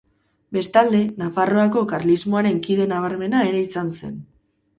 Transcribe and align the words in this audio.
Bestalde, 0.55 1.01
Nafarroako 1.23 1.83
karlismoaren 1.91 2.59
kide 2.69 2.89
nabarmena 2.95 3.45
ere 3.53 3.61
izan 3.69 3.95
zen. 4.03 4.19